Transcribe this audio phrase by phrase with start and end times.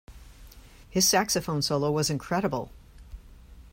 [0.89, 2.71] His saxophone solo was incredible.